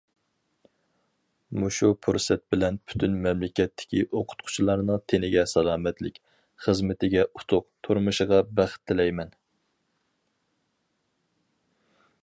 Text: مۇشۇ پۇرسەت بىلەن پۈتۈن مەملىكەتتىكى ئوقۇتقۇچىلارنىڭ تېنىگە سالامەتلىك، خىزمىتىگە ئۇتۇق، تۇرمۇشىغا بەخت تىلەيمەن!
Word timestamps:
مۇشۇ 1.63 1.89
پۇرسەت 2.05 2.41
بىلەن 2.53 2.79
پۈتۈن 2.91 3.17
مەملىكەتتىكى 3.25 4.01
ئوقۇتقۇچىلارنىڭ 4.21 5.05
تېنىگە 5.13 5.43
سالامەتلىك، 5.53 6.19
خىزمىتىگە 6.65 7.27
ئۇتۇق، 7.29 7.69
تۇرمۇشىغا 7.89 8.41
بەخت 8.61 8.85
تىلەيمەن! 8.93 9.31